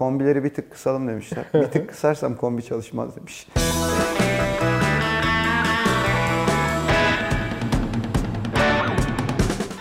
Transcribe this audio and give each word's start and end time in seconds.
Kombileri 0.00 0.44
bir 0.44 0.54
tık 0.54 0.70
kısalım 0.70 1.08
demişler. 1.08 1.44
bir 1.54 1.64
tık 1.64 1.88
kısarsam 1.90 2.36
kombi 2.36 2.62
çalışmaz 2.64 3.16
demiş. 3.16 3.46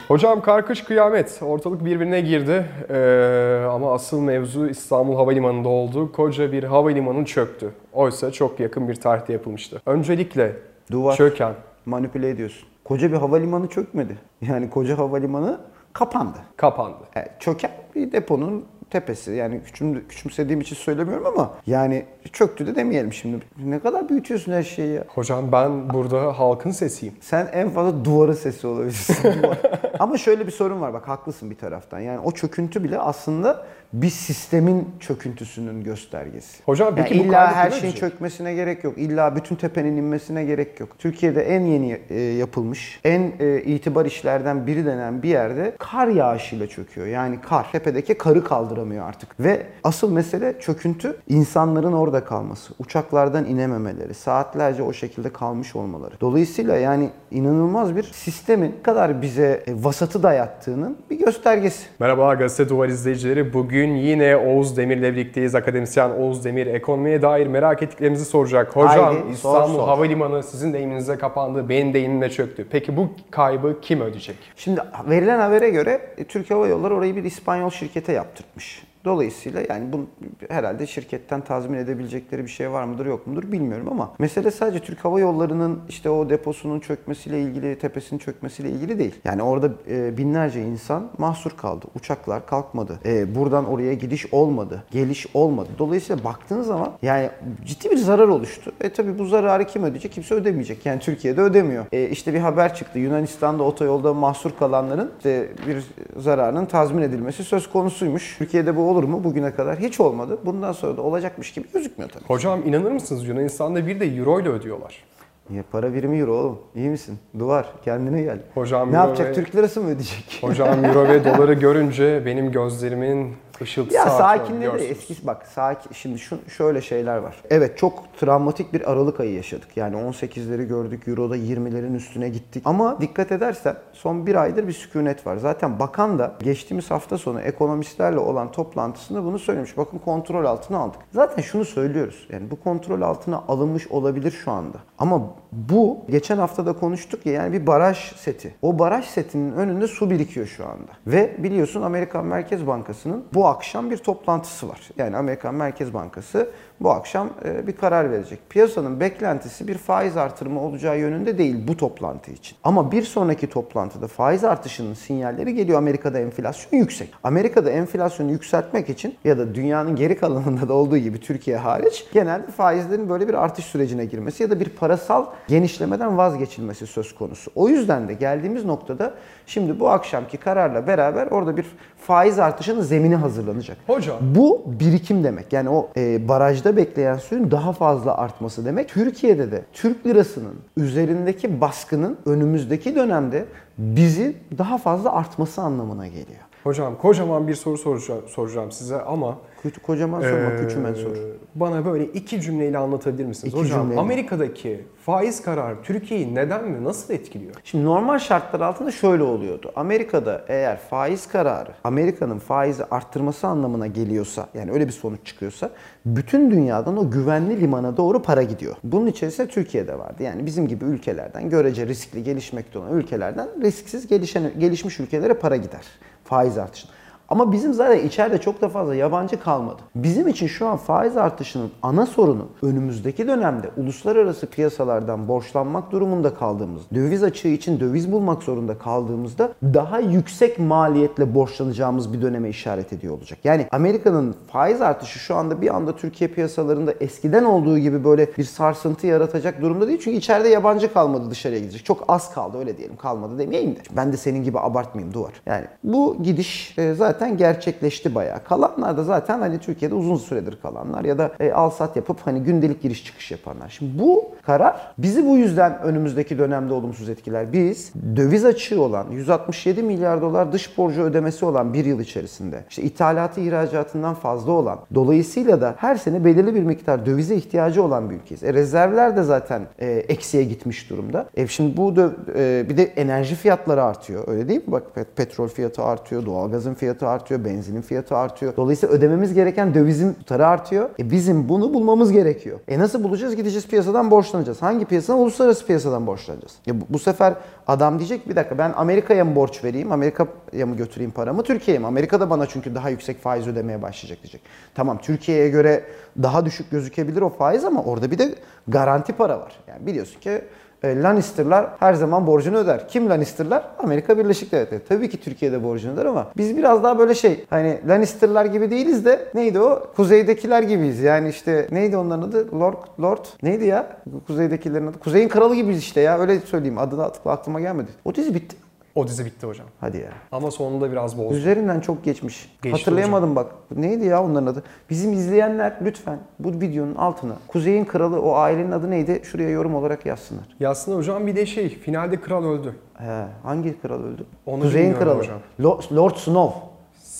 Hocam 0.08 0.42
karkış 0.42 0.82
kıyamet. 0.84 1.40
Ortalık 1.42 1.86
birbirine 1.86 2.22
girdi. 2.22 2.66
Ee, 2.90 3.66
ama 3.72 3.94
asıl 3.94 4.22
mevzu 4.22 4.68
İstanbul 4.68 5.16
Havalimanı'nda 5.16 5.70
oldu. 5.70 6.12
Koca 6.12 6.52
bir 6.52 6.64
havalimanı 6.64 7.26
çöktü. 7.26 7.72
Oysa 7.94 8.32
çok 8.32 8.60
yakın 8.60 8.88
bir 8.88 8.96
tarihte 8.96 9.34
yapılmıştı. 9.34 9.82
Öncelikle 9.86 10.56
Duvar 10.92 11.16
çöken. 11.16 11.54
manipüle 11.86 12.30
ediyorsun. 12.30 12.68
Koca 12.84 13.12
bir 13.12 13.18
havalimanı 13.18 13.68
çökmedi. 13.68 14.18
Yani 14.42 14.70
koca 14.70 14.98
havalimanı 14.98 15.60
kapandı. 15.94 16.38
kapandı. 16.58 16.98
Yani 17.16 17.28
çöken 17.40 17.72
bir 17.96 18.12
deponun 18.12 18.66
tepesi. 18.90 19.32
Yani 19.32 19.62
küçüm, 19.66 20.08
küçümsediğim 20.08 20.62
için 20.62 20.76
söylemiyorum 20.76 21.26
ama 21.26 21.54
yani 21.68 22.06
çöktü 22.34 22.68
de 22.68 22.76
demeyelim 22.76 23.14
şimdi. 23.14 23.46
Ne 23.66 23.80
kadar 23.80 24.10
büyütüyorsun 24.10 24.52
her 24.52 24.64
şeyi 24.64 24.94
ya. 24.94 25.04
Hocam 25.08 25.52
ben 25.52 25.90
burada 25.90 26.40
halkın 26.40 26.72
sesiyim. 26.72 27.16
Sen 27.22 27.50
en 27.54 27.70
fazla 27.70 28.06
duvarın 28.06 28.34
sesi 28.34 28.68
olabilirsin. 28.68 29.44
Duvar. 29.44 29.58
Ama 30.00 30.18
şöyle 30.18 30.48
bir 30.48 30.52
sorun 30.52 30.82
var 30.82 30.94
bak 30.94 31.08
haklısın 31.08 31.50
bir 31.50 31.58
taraftan. 31.58 32.00
Yani 32.00 32.20
o 32.20 32.32
çöküntü 32.32 32.84
bile 32.84 33.00
aslında 33.00 33.66
bir 33.94 34.10
sistemin 34.10 34.90
çöküntüsünün 35.00 35.84
göstergesi. 35.84 36.64
Hocam 36.66 36.98
Yani 36.98 37.08
peki 37.08 37.20
bu 37.20 37.24
illa 37.24 37.56
her 37.56 37.72
şeyin 37.72 37.94
çökmesine 37.94 38.54
gerek 38.54 38.84
yok. 38.84 38.98
İlla 38.98 39.36
bütün 39.36 39.56
tepenin 39.56 39.98
inmesine 39.98 40.46
gerek 40.46 40.80
yok. 40.80 40.90
Türkiye'de 41.00 41.42
en 41.42 41.62
yeni 41.62 42.00
e, 42.10 42.20
yapılmış, 42.20 43.00
en 43.04 43.32
e, 43.40 43.62
itibar 43.62 44.06
işlerden 44.06 44.68
biri 44.68 44.86
denen 44.86 45.24
bir 45.24 45.30
yerde 45.30 45.76
kar 45.80 46.08
yağışıyla 46.08 46.68
çöküyor. 46.68 47.08
Yani 47.08 47.42
kar. 47.42 47.72
Tepedeki 47.72 48.18
karı 48.18 48.44
kaldıramıyor 48.44 49.08
artık. 49.08 49.40
Ve 49.40 49.66
asıl 49.84 50.12
mesele 50.12 50.60
çöküntü 50.60 51.18
insanların 51.28 51.94
orada 51.94 52.24
kalması. 52.24 52.74
Uçaklardan 52.80 53.46
inememeleri, 53.46 54.14
saatlerce 54.14 54.84
o 54.84 54.94
şekilde 54.94 55.30
kalmış 55.30 55.76
olmaları. 55.76 56.22
Dolayısıyla 56.22 56.78
yani 56.78 57.10
inanılmaz 57.32 57.96
bir 57.96 58.04
sistemin 58.04 58.76
kadar 58.84 59.22
bize 59.22 59.64
e, 59.68 59.84
vasatı 59.86 60.24
dayattığının 60.24 60.98
bir 61.10 61.20
göstergesi. 61.20 61.86
Merhaba 62.00 62.34
Gazete 62.34 62.70
Duvar 62.70 62.88
izleyicileri. 62.88 63.54
Bugün 63.54 63.96
yine 63.96 64.38
Oğuz 64.38 64.78
Demir'le 64.78 65.02
birlikteyiz. 65.02 65.56
Akademisyen 65.56 66.10
Oğuz 66.10 66.46
Demir 66.46 66.68
ekonomiye 66.68 67.22
dair 67.22 67.48
merak 67.48 67.84
ettiklerimizi 67.84 68.26
soracak. 68.26 68.76
Hocam 68.76 69.06
Haydi, 69.06 69.20
sor, 69.20 69.30
İstanbul 69.32 69.76
sor. 69.76 69.88
Havalimanı 69.88 70.44
sizin 70.44 70.74
deyiminize 70.74 71.18
kapandı, 71.18 71.70
benim 71.70 71.94
deyimimle 71.94 72.30
çöktü. 72.30 72.68
Peki 72.72 72.98
bu 72.98 73.10
kaybı 73.32 73.82
kim 73.82 74.02
ödeyecek? 74.02 74.36
Şimdi 74.56 74.82
verilen 75.10 75.40
habere 75.40 75.70
göre 75.70 76.02
e, 76.18 76.24
Türk 76.24 76.52
Hava 76.52 76.68
Yolları 76.68 76.96
orayı 76.96 77.16
bir 77.16 77.24
İspanyol 77.24 77.70
şirkete 77.70 78.14
yaptırtmış. 78.14 78.84
Dolayısıyla 79.06 79.62
yani 79.70 79.94
bu 79.94 80.06
herhalde 80.50 80.88
şirketten 80.88 81.42
tazmin 81.42 81.78
edebilecekleri 81.78 82.44
bir 82.44 82.50
şey 82.50 82.72
var 82.72 82.84
mıdır 82.84 83.06
yok 83.06 83.28
mudur 83.28 83.52
bilmiyorum 83.52 83.88
ama 83.92 84.14
mesele 84.20 84.52
sadece 84.52 84.80
Türk 84.80 85.06
Hava 85.06 85.20
Yolları'nın 85.20 85.80
işte 85.90 86.10
o 86.10 86.30
deposunun 86.30 86.80
çökmesiyle 86.80 87.42
ilgili, 87.42 87.80
tepesinin 87.80 88.20
çökmesiyle 88.20 88.70
ilgili 88.70 89.00
değil. 89.00 89.16
Yani 89.26 89.44
orada 89.44 89.70
e, 89.90 90.18
binlerce 90.18 90.62
insan 90.62 91.08
mahsur 91.18 91.52
kaldı. 91.52 91.86
Uçaklar 91.96 92.46
kalkmadı. 92.46 93.00
E, 93.06 93.36
buradan 93.36 93.66
oraya 93.66 93.94
gidiş 93.94 94.34
olmadı. 94.34 94.84
Geliş 94.92 95.28
olmadı. 95.34 95.70
Dolayısıyla 95.80 96.24
baktığın 96.24 96.62
zaman 96.62 96.92
yani 97.02 97.30
ciddi 97.66 97.92
bir 97.92 97.98
zarar 97.98 98.28
oluştu. 98.28 98.72
E 98.82 98.90
tabi 98.90 99.20
bu 99.20 99.26
zararı 99.26 99.68
kim 99.68 99.84
ödeyecek? 99.84 100.12
Kimse 100.12 100.36
ödemeyecek. 100.36 100.86
Yani 100.86 101.00
Türkiye'de 101.00 101.42
ödemiyor. 101.42 101.86
E, 101.92 102.10
işte 102.10 102.34
bir 102.34 102.40
haber 102.40 102.76
çıktı. 102.76 103.00
Yunanistan'da 103.00 103.64
otoyolda 103.64 104.14
mahsur 104.14 104.52
kalanların 104.60 105.12
işte 105.18 105.50
bir 105.68 105.84
zararının 106.22 106.66
tazmin 106.66 107.02
edilmesi 107.02 107.44
söz 107.44 107.70
konusuymuş. 107.70 108.36
Türkiye'de 108.38 108.76
bu 108.76 108.90
olur 108.96 109.04
mu? 109.04 109.24
Bugüne 109.24 109.52
kadar 109.56 109.80
hiç 109.80 110.00
olmadı. 110.00 110.38
Bundan 110.46 110.72
sonra 110.72 110.98
da 110.98 111.02
olacakmış 111.02 111.54
gibi 111.54 111.68
gözükmüyor 111.74 112.10
tabii. 112.12 112.24
Hocam 112.26 112.62
inanır 112.66 112.92
mısınız 112.92 113.28
Yunanistan'da 113.28 113.88
bir 113.88 114.00
de 114.00 114.06
euro 114.06 114.40
ile 114.40 114.50
ödüyorlar. 114.50 115.04
Ya 115.50 115.64
para 115.72 115.94
birimi 115.94 116.18
euro 116.18 116.34
oğlum. 116.34 116.58
İyi 116.76 116.90
misin? 116.90 117.20
Duvar. 117.40 117.66
Kendine 117.86 118.22
gel. 118.22 118.40
Hocam 118.54 118.92
ne 118.92 118.96
euro 118.98 119.06
yapacak? 119.08 119.30
ve- 119.30 119.34
Türk 119.34 119.56
lirası 119.56 119.82
mı 119.82 119.88
ödeyecek? 119.90 120.40
Hocam 120.42 120.86
euro 120.86 121.08
ve 121.08 121.26
doları 121.26 121.54
görünce 121.54 122.24
benim 122.26 122.52
gözlerimin 122.52 123.34
ışıltısı 123.62 123.96
Ya 123.96 124.04
artıyor 124.04 124.20
sakinledi. 124.20 124.56
biliyorsunuz. 124.58 124.92
Eski 124.92 125.28
bak 125.28 125.48
sakin. 125.48 125.94
Şimdi 125.94 126.20
şu 126.20 126.40
şöyle 126.58 126.82
şeyler 126.82 127.18
var. 127.18 127.36
Evet 127.50 127.78
çok 127.78 128.04
travmatik 128.20 128.74
bir 128.74 128.92
Aralık 128.92 129.20
ayı 129.20 129.34
yaşadık. 129.34 129.78
Yani 129.78 129.96
18'leri 129.96 130.64
gördük. 130.68 131.08
Euro'da 131.08 131.38
20'lerin 131.38 131.96
üstüne 131.96 132.30
gittik. 132.30 132.64
Ama 132.66 133.02
dikkat 133.02 133.32
edersen 133.32 133.76
son 133.94 134.26
bir 134.28 134.36
aydır 134.36 134.68
bir 134.68 134.74
sükunet 134.74 135.28
var. 135.28 135.38
Zaten 135.38 135.80
bakan 135.80 136.20
da 136.20 136.34
geçtiğimiz 136.44 136.92
hafta 136.92 137.18
sonu 137.18 137.42
ekonomistlerle 137.42 138.20
olan 138.20 138.52
toplantısında 138.52 139.24
bunu 139.24 139.40
söylemiş. 139.40 139.78
Bakın 139.78 139.98
kontrol 139.98 140.46
altına 140.46 140.78
aldık. 140.78 141.00
Zaten 141.14 141.42
şunu 141.42 141.66
söylüyoruz. 141.66 142.28
Yani 142.32 142.52
bu 142.52 142.56
kontrol 142.64 143.02
altına 143.02 143.44
alınmış 143.48 143.88
olabilir 143.88 144.32
şu 144.32 144.52
anda. 144.52 144.78
Ama 145.00 145.22
bu 145.56 145.98
geçen 146.10 146.38
hafta 146.38 146.66
da 146.66 146.74
konuştuk 146.74 147.26
ya 147.26 147.34
yani 147.34 147.54
bir 147.54 147.68
baraj 147.68 147.98
seti. 148.16 148.56
O 148.62 148.80
baraj 148.80 149.06
setinin 149.06 149.52
önünde 149.52 149.88
su 149.88 150.10
birikiyor 150.10 150.48
şu 150.48 150.66
anda. 150.68 150.92
Ve 151.08 151.36
biliyorsun 151.38 151.82
Amerikan 151.82 152.26
Merkez 152.26 152.68
Bankası'nın 152.68 153.26
bu 153.34 153.48
akşam 153.48 153.90
bir 153.90 153.98
toplantısı 153.98 154.70
var. 154.70 154.90
Yani 154.98 155.18
Amerikan 155.18 155.56
Merkez 155.56 155.94
Bankası 155.94 156.50
bu 156.80 156.92
akşam 156.92 157.30
e, 157.46 157.68
bir 157.68 157.72
karar 157.72 158.12
verecek. 158.12 158.40
Piyasanın 158.50 159.00
beklentisi 159.00 159.68
bir 159.68 159.78
faiz 159.78 160.18
artırımı 160.18 160.62
olacağı 160.62 161.00
yönünde 161.00 161.38
değil 161.38 161.68
bu 161.68 161.78
toplantı 161.78 162.32
için. 162.32 162.58
Ama 162.64 162.92
bir 162.92 163.04
sonraki 163.04 163.50
toplantıda 163.50 164.08
faiz 164.08 164.44
artışının 164.44 164.94
sinyalleri 164.94 165.54
geliyor. 165.54 165.78
Amerika'da 165.78 166.20
enflasyon 166.20 166.80
yüksek. 166.80 167.10
Amerika'da 167.24 167.70
enflasyonu 167.70 168.32
yükseltmek 168.32 168.90
için 168.90 169.16
ya 169.24 169.38
da 169.38 169.56
dünyanın 169.56 169.96
geri 169.96 170.18
kalanında 170.18 170.68
da 170.70 170.74
olduğu 170.74 170.98
gibi 170.98 171.20
Türkiye 171.20 171.58
hariç 171.58 172.06
genelde 172.14 172.48
faizlerin 172.48 173.10
böyle 173.10 173.28
bir 173.28 173.34
artış 173.34 173.66
sürecine 173.66 174.06
girmesi 174.06 174.44
ya 174.44 174.50
da 174.50 174.60
bir 174.60 174.70
parasal 174.70 175.26
genişlemeden 175.48 176.18
vazgeçilmesi 176.18 176.88
söz 176.88 177.16
konusu. 177.16 177.52
O 177.56 177.70
yüzden 177.70 178.08
de 178.08 178.14
geldiğimiz 178.14 178.66
noktada 178.66 179.14
şimdi 179.46 179.80
bu 179.80 179.90
akşamki 179.90 180.38
kararla 180.38 180.88
beraber 180.88 181.28
orada 181.28 181.58
bir 181.58 181.66
faiz 181.98 182.40
artışının 182.40 182.82
zemini 182.82 183.16
hazırlanacak. 183.16 183.78
Hocam. 183.88 184.18
Bu 184.22 184.64
birikim 184.68 185.24
demek. 185.24 185.54
Yani 185.54 185.70
o 185.70 185.90
e, 185.98 186.28
barajda 186.28 186.65
bekleyen 186.78 187.18
suyun 187.18 187.52
daha 187.52 187.74
fazla 187.74 188.18
artması 188.18 188.66
demek. 188.66 188.90
Türkiye'de 188.90 189.52
de 189.52 189.64
Türk 189.74 190.06
lirasının 190.06 190.56
üzerindeki 190.78 191.62
baskının 191.62 192.18
önümüzdeki 192.26 192.96
dönemde 192.96 193.46
bizi 193.78 194.36
daha 194.58 194.78
fazla 194.78 195.14
artması 195.14 195.62
anlamına 195.62 196.08
geliyor. 196.08 196.42
Hocam 196.66 196.98
kocaman 196.98 197.48
bir 197.48 197.56
soru 197.56 197.78
soracağım, 197.78 198.22
soracağım 198.28 198.72
size 198.72 199.02
ama 199.02 199.38
kocaman 199.84 200.22
sorma, 200.22 200.52
Ee, 200.52 200.58
küçümen 200.58 200.94
sor. 200.94 201.12
Bana 201.56 201.86
böyle 201.86 202.06
iki 202.06 202.42
cümleyle 202.42 202.78
anlatabilir 202.78 203.26
misiniz? 203.26 203.54
İki 203.54 203.64
Hocam 203.64 203.82
cümleyle. 203.82 204.02
Amerika'daki 204.02 204.86
faiz 205.06 205.42
kararı 205.42 205.76
Türkiye'yi 205.84 206.36
neden 206.36 206.76
ve 206.76 206.84
nasıl 206.84 207.14
etkiliyor? 207.14 207.54
Şimdi 207.64 207.86
normal 207.86 208.20
şartlar 208.20 208.60
altında 208.62 208.92
şöyle 208.92 209.24
oluyordu. 209.24 209.72
Amerika'da 209.76 210.46
eğer 210.48 210.78
faiz 210.78 211.28
kararı 211.28 211.72
Amerika'nın 211.84 212.40
faizi 212.40 212.84
arttırması 212.86 213.48
anlamına 213.48 213.88
geliyorsa 213.88 214.48
yani 214.54 214.72
öyle 214.72 214.88
bir 214.88 214.94
sonuç 214.94 215.20
çıkıyorsa 215.26 215.70
bütün 216.06 216.52
dünyadan 216.52 216.98
o 216.98 217.12
güvenli 217.12 217.62
limana 217.62 217.98
doğru 217.98 218.22
para 218.22 218.44
gidiyor. 218.44 218.76
Bunun 218.84 219.08
içerisinde 219.08 219.48
Türkiye'de 219.48 220.00
vardı. 220.00 220.24
Yani 220.24 220.46
bizim 220.46 220.68
gibi 220.68 220.86
ülkelerden 220.86 221.50
görece 221.50 221.88
riskli 221.88 222.24
gelişmekte 222.24 222.80
olan 222.80 222.94
ülkelerden 222.94 223.48
risksiz 223.62 224.08
gelişen 224.08 224.52
gelişmiş 224.60 225.00
ülkelere 225.00 225.34
para 225.34 225.56
gider. 225.56 225.86
Faiz 226.26 226.58
artışın. 226.58 226.90
Ama 227.30 227.52
bizim 227.52 227.74
zaten 227.74 228.08
içeride 228.08 228.38
çok 228.38 228.62
da 228.62 228.70
fazla 228.70 228.96
yabancı 228.96 229.40
kalmadı. 229.40 229.82
Bizim 229.96 230.28
için 230.28 230.48
şu 230.48 230.68
an 230.68 230.78
faiz 230.78 231.18
artışının 231.18 231.72
ana 231.82 232.06
sorunu 232.06 232.48
önümüzdeki 232.62 233.28
dönemde 233.28 233.70
uluslararası 233.78 234.48
piyasalardan 234.48 235.28
borçlanmak 235.28 235.92
durumunda 235.92 236.34
kaldığımız, 236.34 236.82
döviz 236.96 237.24
açığı 237.24 237.48
için 237.48 237.80
döviz 237.80 238.12
bulmak 238.12 238.44
zorunda 238.44 238.78
kaldığımızda 238.78 239.54
daha 239.64 240.00
yüksek 240.00 240.60
maliyetle 240.60 241.36
borçlanacağımız 241.36 242.14
bir 242.14 242.22
döneme 242.22 242.50
işaret 242.50 242.94
ediyor 242.94 243.18
olacak. 243.18 243.40
Yani 243.44 243.68
Amerika'nın 243.72 244.36
faiz 244.48 244.82
artışı 244.82 245.20
şu 245.20 245.36
anda 245.36 245.62
bir 245.62 245.76
anda 245.76 245.96
Türkiye 245.96 246.30
piyasalarında 246.30 246.94
eskiden 247.00 247.44
olduğu 247.44 247.78
gibi 247.78 248.04
böyle 248.04 248.28
bir 248.38 248.44
sarsıntı 248.44 249.08
yaratacak 249.08 249.62
durumda 249.62 249.88
değil. 249.88 250.00
Çünkü 250.04 250.18
içeride 250.18 250.50
yabancı 250.50 250.94
kalmadı 250.94 251.32
dışarıya 251.32 251.60
gidecek. 251.60 251.86
Çok 251.86 252.04
az 252.08 252.34
kaldı 252.34 252.58
öyle 252.58 252.78
diyelim 252.78 252.96
kalmadı 252.96 253.40
demeyeyim 253.40 253.76
de. 253.76 253.80
Ben 253.96 254.14
de 254.14 254.18
senin 254.18 254.44
gibi 254.44 254.60
abartmayayım 254.60 255.14
duvar. 255.14 255.32
Yani 255.46 255.66
bu 255.84 256.18
gidiş 256.24 256.78
e, 256.78 256.94
zaten 257.16 257.38
gerçekleşti 257.38 258.16
bayağı. 258.16 258.44
Kalanlar 258.44 258.98
da 258.98 259.04
zaten 259.04 259.40
hani 259.40 259.60
Türkiye'de 259.60 259.96
uzun 259.96 260.16
süredir 260.16 260.58
kalanlar 260.62 261.04
ya 261.06 261.18
da 261.18 261.32
e, 261.40 261.52
al 261.52 261.70
sat 261.70 261.96
yapıp 261.96 262.20
hani 262.28 262.40
gündelik 262.44 262.82
giriş 262.82 263.06
çıkış 263.06 263.32
yapanlar. 263.32 263.70
Şimdi 263.70 264.00
bu 264.00 264.26
karar 264.46 264.94
bizi 264.98 265.26
bu 265.26 265.38
yüzden 265.38 265.82
önümüzdeki 265.82 266.38
dönemde 266.38 266.74
olumsuz 266.74 267.10
etkiler. 267.10 267.54
Biz 267.54 267.94
döviz 268.16 268.46
açığı 268.46 268.82
olan 268.82 269.06
167 269.12 269.84
milyar 269.84 270.22
dolar 270.22 270.54
dış 270.54 270.78
borcu 270.78 271.02
ödemesi 271.02 271.46
olan 271.46 271.74
bir 271.74 271.86
yıl 271.86 272.00
içerisinde 272.00 272.64
işte 272.70 272.82
ithalatı 272.82 273.42
ihracatından 273.42 274.16
fazla 274.16 274.52
olan 274.52 274.80
dolayısıyla 274.96 275.62
da 275.62 275.76
her 275.78 275.96
sene 275.96 276.26
belirli 276.26 276.56
bir 276.56 276.64
miktar 276.64 277.06
dövize 277.06 277.36
ihtiyacı 277.36 277.84
olan 277.84 278.10
bir 278.10 278.16
ülkeyiz. 278.16 278.44
E, 278.44 278.54
rezervler 278.54 279.18
de 279.18 279.24
zaten 279.24 279.62
e, 279.80 279.88
eksiye 279.92 280.44
gitmiş 280.44 280.90
durumda. 280.90 281.26
E, 281.36 281.48
şimdi 281.48 281.78
bu 281.78 281.90
dö- 281.90 282.14
e, 282.36 282.70
bir 282.70 282.78
de 282.78 282.84
enerji 282.84 283.36
fiyatları 283.36 283.84
artıyor 283.84 284.28
öyle 284.28 284.50
değil 284.50 284.68
mi? 284.68 284.72
Bak 284.72 284.84
pet- 284.96 285.16
petrol 285.16 285.48
fiyatı 285.48 285.84
artıyor, 285.84 286.26
doğalgazın 286.26 286.74
fiyatı 286.74 287.05
fiyatı 287.06 287.24
artıyor, 287.24 287.46
benzinin 287.46 287.82
fiyatı 287.82 288.16
artıyor. 288.16 288.54
Dolayısıyla 288.58 288.96
ödememiz 288.96 289.34
gereken 289.34 289.74
dövizin 289.74 290.14
tutarı 290.14 290.48
artıyor. 290.48 290.90
E 291.00 291.12
bizim 291.12 291.50
bunu 291.50 291.74
bulmamız 291.74 292.12
gerekiyor. 292.12 292.60
E 292.68 292.80
nasıl 292.80 293.04
bulacağız? 293.04 293.36
Gideceğiz 293.36 293.68
piyasadan 293.68 294.12
borçlanacağız. 294.12 294.62
Hangi 294.62 294.86
piyasadan? 294.86 295.20
Uluslararası 295.20 295.66
piyasadan 295.66 296.08
borçlanacağız. 296.08 296.54
Ya 296.66 296.82
bu, 296.82 296.86
bu 296.90 297.00
sefer 297.00 297.34
adam 297.68 298.00
diyecek 298.00 298.30
bir 298.30 298.36
dakika 298.36 298.58
ben 298.58 298.74
Amerika'ya 298.76 299.26
mı 299.26 299.36
borç 299.36 299.64
vereyim? 299.64 299.92
Amerika'ya 299.92 300.66
mı 300.66 300.76
götüreyim 300.76 301.12
paramı? 301.12 301.44
Türkiye'ye 301.44 301.80
mi? 301.80 301.88
Amerika'da 301.88 302.30
bana 302.30 302.46
çünkü 302.46 302.76
daha 302.76 302.90
yüksek 302.90 303.22
faiz 303.22 303.48
ödemeye 303.48 303.82
başlayacak 303.82 304.24
diyecek. 304.24 304.42
Tamam 304.76 304.98
Türkiye'ye 304.98 305.50
göre 305.50 305.84
daha 306.24 306.46
düşük 306.46 306.72
gözükebilir 306.72 307.22
o 307.22 307.30
faiz 307.30 307.66
ama 307.66 307.84
orada 307.84 308.12
bir 308.12 308.18
de 308.18 308.36
garanti 308.68 309.14
para 309.14 309.40
var. 309.40 309.56
Yani 309.68 309.86
biliyorsun 309.86 310.20
ki 310.20 310.42
e, 310.84 311.02
Lannister'lar 311.02 311.68
her 311.80 311.94
zaman 311.94 312.28
borcunu 312.28 312.58
öder. 312.58 312.88
Kim 312.88 313.10
Lannister'lar? 313.10 313.64
Amerika 313.80 314.18
Birleşik 314.18 314.52
Devletleri. 314.52 314.84
Tabii 314.90 315.10
ki 315.10 315.22
Türkiye'de 315.22 315.64
borcunu 315.64 315.94
öder 315.94 316.06
ama 316.06 316.28
biz 316.38 316.58
biraz 316.58 316.84
daha 316.84 317.00
böyle 317.00 317.16
şey 317.16 317.46
hani 317.50 317.80
Lannister'lar 317.88 318.46
gibi 318.46 318.72
değiliz 318.72 319.06
de 319.06 319.28
neydi 319.36 319.60
o? 319.60 319.88
Kuzeydekiler 319.96 320.64
gibiyiz. 320.64 321.00
Yani 321.00 321.30
işte 321.30 321.68
neydi 321.72 321.98
onların 321.98 322.22
adı? 322.22 322.60
Lord 322.60 322.78
Lord 323.02 323.26
neydi 323.44 323.66
ya? 323.66 323.98
Kuzeydekilerin 324.28 324.88
adı. 324.88 325.00
Kuzeyin 325.00 325.30
kralı 325.30 325.56
gibiyiz 325.56 325.80
işte 325.80 326.02
ya. 326.02 326.20
Öyle 326.20 326.40
söyleyeyim. 326.40 326.78
Adını 326.78 327.06
aklıma 327.26 327.55
gelmedi. 327.60 327.88
O 328.06 328.16
dizi 328.16 328.36
bitti. 328.36 328.56
O 328.96 329.08
dizi 329.08 329.26
bitti 329.26 329.48
hocam. 329.48 329.68
Hadi 329.82 329.98
ya. 329.98 330.10
Ama 330.32 330.52
sonunda 330.52 330.92
biraz 330.92 331.18
bozdu. 331.18 331.36
Üzerinden 331.36 331.80
çok 331.80 332.04
geçmiş. 332.04 332.56
Geçti 332.62 332.78
Hatırlayamadım 332.80 333.36
bak. 333.36 333.52
Neydi 333.76 334.06
ya 334.06 334.24
onların 334.24 334.48
adı? 334.48 334.64
Bizim 334.90 335.14
izleyenler 335.14 335.78
lütfen 335.82 336.20
bu 336.40 336.52
videonun 336.62 336.96
altına 336.96 337.34
Kuzey'in 337.48 337.86
kralı 337.86 338.22
o 338.22 338.34
ailenin 338.36 338.72
adı 338.72 338.92
neydi? 338.92 339.22
Şuraya 339.24 339.50
yorum 339.50 339.76
olarak 339.76 340.06
yazsınlar. 340.06 340.56
Yazsın 340.60 340.96
hocam 340.98 341.28
bir 341.28 341.36
de 341.36 341.46
şey 341.46 341.70
finalde 341.70 342.22
kral 342.22 342.44
öldü. 342.46 342.76
He, 342.98 343.26
hangi 343.44 343.82
kral 343.82 344.04
öldü? 344.04 344.26
Onu 344.46 344.62
Kuzey'in 344.62 344.94
kralı. 344.94 345.20
hocam. 345.20 345.40
Lo- 345.60 345.96
Lord 345.96 346.16
Snow. 346.16 346.75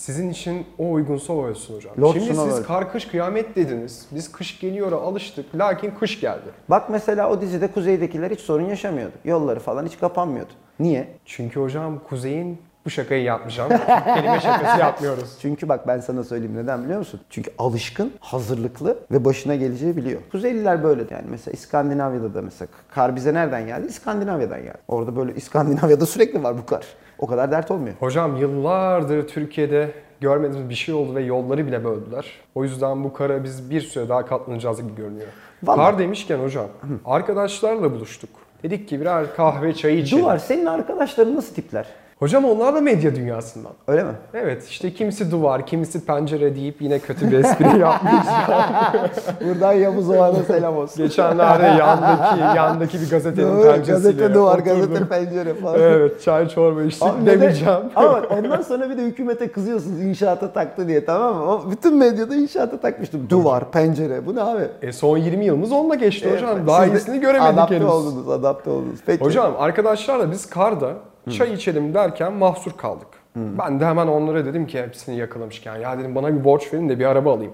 Sizin 0.06 0.30
için 0.30 0.66
o 0.78 0.92
uygunsa 0.92 1.32
o 1.32 1.46
ölsün 1.46 1.74
hocam. 1.74 1.94
Lord 2.00 2.14
Şimdi 2.14 2.26
siz 2.26 2.38
öldü. 2.38 2.66
kar 2.66 2.92
kış 2.92 3.04
kıyamet 3.08 3.56
dediniz. 3.56 4.06
Biz 4.10 4.32
kış 4.32 4.60
geliyor'a 4.60 4.96
alıştık. 4.96 5.54
Lakin 5.54 5.90
kış 5.90 6.20
geldi. 6.20 6.50
Bak 6.68 6.90
mesela 6.90 7.30
o 7.30 7.40
dizide 7.40 7.66
kuzeydekiler 7.72 8.30
hiç 8.30 8.40
sorun 8.40 8.64
yaşamıyordu. 8.64 9.12
Yolları 9.24 9.60
falan 9.60 9.86
hiç 9.86 9.98
kapanmıyordu. 9.98 10.52
Niye? 10.80 11.08
Çünkü 11.24 11.60
hocam 11.60 11.98
kuzeyin 12.08 12.58
bu 12.86 12.90
şakayı 12.90 13.22
yapmayacağım. 13.22 13.70
Kelime 14.14 14.40
şakası 14.40 14.80
yapmıyoruz. 14.80 15.36
Çünkü 15.42 15.68
bak 15.68 15.88
ben 15.88 16.00
sana 16.00 16.24
söyleyeyim 16.24 16.56
neden 16.56 16.84
biliyor 16.84 16.98
musun? 16.98 17.20
Çünkü 17.30 17.50
alışkın, 17.58 18.12
hazırlıklı 18.20 18.98
ve 19.10 19.24
başına 19.24 19.54
geleceği 19.54 19.96
biliyor. 19.96 20.20
Kuzeyliler 20.32 20.82
böyle 20.84 21.02
yani 21.10 21.24
mesela 21.30 21.52
İskandinavya'da 21.52 22.34
da 22.34 22.42
mesela 22.42 22.68
kar 22.94 23.16
bize 23.16 23.34
nereden 23.34 23.66
geldi? 23.66 23.86
İskandinavya'dan 23.86 24.62
geldi. 24.62 24.78
Orada 24.88 25.16
böyle 25.16 25.34
İskandinavya'da 25.34 26.06
sürekli 26.06 26.42
var 26.42 26.58
bu 26.58 26.66
kar. 26.66 26.84
O 27.18 27.26
kadar 27.26 27.50
dert 27.50 27.70
olmuyor. 27.70 27.94
Hocam 28.00 28.36
yıllardır 28.36 29.28
Türkiye'de 29.28 29.90
görmediğimiz 30.20 30.68
bir 30.70 30.74
şey 30.74 30.94
oldu 30.94 31.14
ve 31.14 31.22
yolları 31.22 31.66
bile 31.66 31.84
böldüler. 31.84 32.26
O 32.54 32.64
yüzden 32.64 33.04
bu 33.04 33.12
kara 33.12 33.44
biz 33.44 33.70
bir 33.70 33.80
süre 33.80 34.08
daha 34.08 34.26
katlanacağız 34.26 34.82
gibi 34.82 34.94
görünüyor. 34.94 35.28
Vallahi- 35.62 35.76
Kar 35.76 35.98
demişken 35.98 36.38
hocam 36.38 36.66
arkadaşlarla 37.04 37.92
buluştuk. 37.92 38.30
Dedik 38.62 38.88
ki 38.88 39.00
birer 39.00 39.36
kahve 39.36 39.74
çay 39.74 39.98
içelim. 39.98 40.22
Duvar 40.24 40.38
senin 40.38 40.66
arkadaşların 40.66 41.36
nasıl 41.36 41.54
tipler? 41.54 41.86
Hocam 42.18 42.44
onlar 42.44 42.74
da 42.74 42.80
medya 42.80 43.14
dünyasından. 43.16 43.72
Öyle 43.88 44.04
mi? 44.04 44.10
Evet 44.34 44.66
işte 44.68 44.94
kimisi 44.94 45.30
duvar, 45.30 45.66
kimisi 45.66 46.06
pencere 46.06 46.54
deyip 46.56 46.82
yine 46.82 46.98
kötü 46.98 47.30
bir 47.30 47.38
espri 47.38 47.78
yapmış. 47.80 48.12
Buradan 49.48 49.72
Yavuz 49.72 50.10
Oğan'a 50.10 50.42
selam 50.44 50.76
olsun. 50.76 51.04
Geçenlerde 51.04 51.66
yandaki 51.66 52.40
yandaki 52.56 53.00
bir 53.00 53.10
gazetenin 53.10 53.62
penceresiyle 53.62 53.92
gazete 53.92 54.34
duvar, 54.34 54.58
oturdum. 54.58 54.76
gazete 54.80 55.08
pencere 55.08 55.54
falan. 55.54 55.80
Evet 55.80 56.22
çay 56.22 56.48
çorba 56.48 56.82
içtik 56.82 57.02
Abi 57.08 57.26
demeyeceğim. 57.26 57.80
Ama 57.96 58.12
bak 58.12 58.24
ondan 58.38 58.62
sonra 58.62 58.90
bir 58.90 58.98
de 58.98 59.02
hükümete 59.02 59.52
kızıyorsunuz 59.52 60.00
inşaata 60.00 60.52
taktı 60.52 60.88
diye 60.88 61.04
tamam 61.04 61.34
mı? 61.36 61.44
O 61.52 61.70
bütün 61.70 61.96
medyada 61.96 62.34
inşaata 62.36 62.80
takmıştım. 62.80 63.30
Duvar, 63.30 63.70
pencere. 63.70 64.26
Bu 64.26 64.34
ne 64.34 64.42
abi? 64.42 64.62
E 64.82 64.92
son 64.92 65.18
20 65.18 65.44
yılımız 65.44 65.72
onunla 65.72 65.94
geçti 65.94 66.32
hocam. 66.34 66.50
Evet, 66.56 66.66
Daha 66.66 66.82
siz 66.84 66.92
de 66.92 66.96
iyisini 66.98 67.20
göremedik 67.20 67.54
adapte 67.54 67.74
henüz. 67.76 67.88
oldunuz, 67.88 68.28
adapte 68.28 68.70
oldunuz. 68.70 69.00
Peki. 69.06 69.24
Hocam 69.24 69.52
arkadaşlarla 69.58 70.30
biz 70.32 70.46
karda 70.50 70.88
çay 71.30 71.52
içelim 71.54 71.94
derken 71.94 72.32
mahsur 72.32 72.72
kaldık. 72.72 73.08
Ben 73.36 73.80
de 73.80 73.86
hemen 73.86 74.06
onlara 74.06 74.44
dedim 74.44 74.66
ki 74.66 74.82
hepsini 74.82 75.16
yakalamışken 75.16 75.76
ya 75.76 75.98
dedim 75.98 76.14
bana 76.14 76.34
bir 76.34 76.44
borç 76.44 76.72
verin 76.74 76.88
de 76.88 76.98
bir 76.98 77.04
araba 77.04 77.34
alayım. 77.34 77.52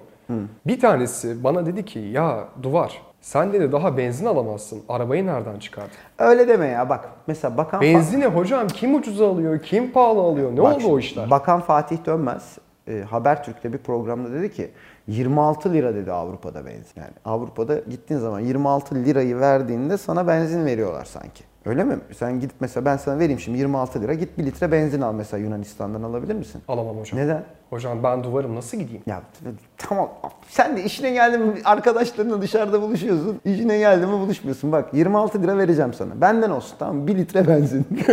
Bir 0.66 0.80
tanesi 0.80 1.44
bana 1.44 1.66
dedi 1.66 1.84
ki 1.84 1.98
ya 1.98 2.44
Duvar 2.62 3.02
sen 3.20 3.52
dedi 3.52 3.72
daha 3.72 3.96
benzin 3.96 4.26
alamazsın. 4.26 4.82
Arabayı 4.88 5.26
nereden 5.26 5.58
çıkardın? 5.58 5.90
Öyle 6.18 6.48
deme 6.48 6.66
ya 6.66 6.88
bak. 6.88 7.08
Mesela 7.26 7.56
bakan 7.56 7.80
Benzine 7.80 8.26
hocam 8.26 8.66
kim 8.68 8.94
ucuza 8.94 9.30
alıyor, 9.30 9.62
kim 9.62 9.92
pahalı 9.92 10.20
alıyor? 10.20 10.52
Ne 10.52 10.62
Bak 10.62 10.76
oldu 10.76 10.86
o 10.88 10.98
işler? 10.98 11.30
Bakan 11.30 11.60
Fatih 11.60 11.96
Dönmez 12.06 12.58
e, 12.88 13.00
Habertürk'te 13.10 13.72
bir 13.72 13.78
programda 13.78 14.32
dedi 14.32 14.52
ki 14.52 14.70
26 15.06 15.72
lira 15.72 15.94
dedi 15.94 16.12
Avrupa'da 16.12 16.66
benzin. 16.66 17.00
Yani 17.00 17.12
Avrupa'da 17.24 17.78
gittiğin 17.78 18.20
zaman 18.20 18.40
26 18.40 18.94
lirayı 18.94 19.40
verdiğinde 19.40 19.96
sana 19.96 20.28
benzin 20.28 20.66
veriyorlar 20.66 21.04
sanki. 21.04 21.44
Öyle 21.66 21.84
mi? 21.84 21.96
Sen 22.18 22.40
gidip 22.40 22.56
mesela 22.60 22.84
ben 22.84 22.96
sana 22.96 23.18
vereyim 23.18 23.40
şimdi 23.40 23.58
26 23.58 24.02
lira 24.02 24.14
git 24.14 24.38
bir 24.38 24.46
litre 24.46 24.72
benzin 24.72 25.00
al 25.00 25.14
mesela 25.14 25.44
Yunanistan'dan 25.44 26.02
alabilir 26.02 26.34
misin? 26.34 26.62
Alamam 26.68 26.96
hocam. 26.96 27.20
Neden? 27.20 27.42
Hocam 27.70 28.02
ben 28.02 28.24
duvarım 28.24 28.54
nasıl 28.56 28.78
gideyim? 28.78 29.02
Ya 29.06 29.22
tamam 29.78 30.08
sen 30.48 30.76
de 30.76 30.84
işine 30.84 31.10
geldi 31.10 31.38
mi 31.38 31.52
arkadaşlarınla 31.64 32.42
dışarıda 32.42 32.82
buluşuyorsun. 32.82 33.40
İşine 33.44 33.78
geldi 33.78 34.06
mi 34.06 34.12
buluşmuyorsun. 34.12 34.72
Bak 34.72 34.94
26 34.94 35.42
lira 35.42 35.58
vereceğim 35.58 35.94
sana. 35.94 36.20
Benden 36.20 36.50
olsun 36.50 36.76
tamam 36.78 36.96
mı? 36.96 37.06
1 37.06 37.16
litre 37.16 37.48
benzin. 37.48 37.86